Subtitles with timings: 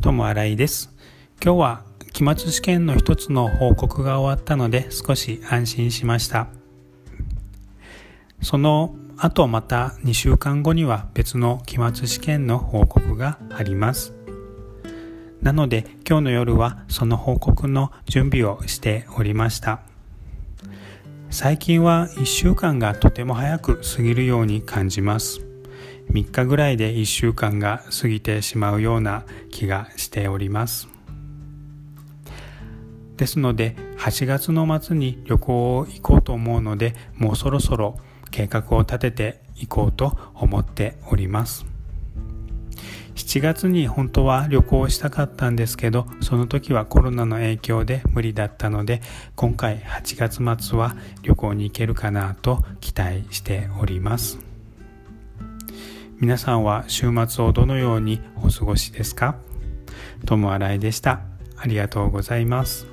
[0.00, 0.94] 友新井です。
[1.42, 1.82] 今日は
[2.12, 6.46] 期末試験の一つの報告が終わったので少し安心しました。
[8.40, 14.14] その後また2週間後には別の期末試験の報告があります。
[15.42, 19.80] なので今日の夜はその報告の準備をしておりました。
[21.30, 25.47] 最近は1週間がとても早く過ぎるように感じます。
[26.10, 30.88] 3日ぐらいで1週間が過ぎてしまうような気がしております。
[33.16, 37.98] ですので8月の末に旅行を行こうと思うのでもうそろそろ
[38.30, 41.66] 計画を立てていこうと思っております。
[43.16, 49.02] 7月に本当は旅行したかったんですけどその時はコロナの影響で無理だったので
[49.34, 54.47] 今回8月末は旅行に行けるかなと期待しております。
[56.20, 59.36] 皆さんは週末をどのようにお過ごしですか？
[60.26, 61.20] ともあらいでした。
[61.56, 62.88] ありがとうございます。